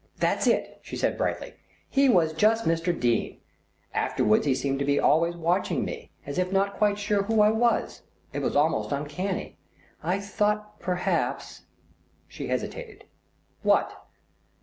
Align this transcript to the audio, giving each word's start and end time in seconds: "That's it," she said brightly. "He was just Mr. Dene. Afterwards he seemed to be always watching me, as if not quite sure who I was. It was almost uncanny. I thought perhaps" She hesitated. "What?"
"That's 0.17 0.47
it," 0.47 0.79
she 0.81 0.95
said 0.97 1.15
brightly. 1.15 1.53
"He 1.87 2.09
was 2.09 2.33
just 2.33 2.65
Mr. 2.65 2.99
Dene. 2.99 3.37
Afterwards 3.93 4.47
he 4.47 4.55
seemed 4.55 4.79
to 4.79 4.85
be 4.85 4.99
always 4.99 5.35
watching 5.35 5.85
me, 5.85 6.09
as 6.25 6.39
if 6.39 6.51
not 6.51 6.75
quite 6.79 6.97
sure 6.97 7.21
who 7.21 7.39
I 7.39 7.51
was. 7.51 8.01
It 8.33 8.39
was 8.41 8.55
almost 8.55 8.91
uncanny. 8.91 9.57
I 10.01 10.19
thought 10.19 10.79
perhaps" 10.79 11.65
She 12.27 12.47
hesitated. 12.47 13.03
"What?" 13.61 14.07